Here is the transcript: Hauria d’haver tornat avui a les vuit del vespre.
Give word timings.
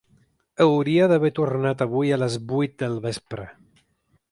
Hauria 0.63 1.09
d’haver 1.11 1.31
tornat 1.41 1.85
avui 1.87 2.11
a 2.15 2.19
les 2.23 2.39
vuit 2.53 2.75
del 2.85 2.99
vespre. 3.07 3.49